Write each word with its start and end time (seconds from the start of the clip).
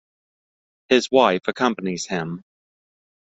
His 0.89 1.11
wife 1.11 1.47
accompanies 1.47 2.07
him. 2.07 2.43